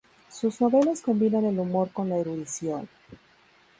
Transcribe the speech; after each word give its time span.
Sus 0.31 0.59
novelas 0.61 1.01
combinan 1.03 1.45
el 1.45 1.59
humor 1.59 1.91
con 1.91 2.09
la 2.09 2.17
erudición. 2.17 2.89